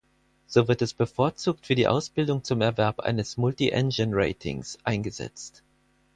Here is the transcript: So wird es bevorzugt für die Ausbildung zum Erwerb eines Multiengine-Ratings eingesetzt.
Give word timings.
So 0.47 0.67
wird 0.67 0.81
es 0.81 0.95
bevorzugt 0.95 1.67
für 1.67 1.75
die 1.75 1.87
Ausbildung 1.87 2.43
zum 2.43 2.59
Erwerb 2.61 3.01
eines 3.01 3.37
Multiengine-Ratings 3.37 4.79
eingesetzt. 4.83 5.61